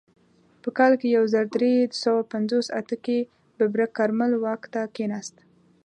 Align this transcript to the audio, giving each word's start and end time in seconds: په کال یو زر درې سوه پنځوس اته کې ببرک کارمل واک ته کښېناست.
په 0.61 0.69
کال 0.77 0.93
یو 1.15 1.23
زر 1.33 1.45
درې 1.55 1.73
سوه 2.03 2.21
پنځوس 2.33 2.67
اته 2.79 2.95
کې 3.05 3.17
ببرک 3.57 3.91
کارمل 3.99 4.31
واک 4.43 4.63
ته 4.73 4.81
کښېناست. 4.95 5.35